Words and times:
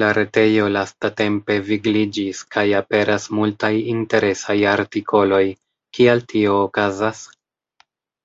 La 0.00 0.08
retejo 0.16 0.66
lastatempe 0.72 1.56
vigliĝis 1.68 2.42
kaj 2.56 2.64
aperas 2.82 3.30
multaj 3.40 3.72
interesaj 3.94 4.58
artikoloj, 4.74 5.42
kial 6.00 6.24
tio 6.36 6.60
okazas? 6.68 7.26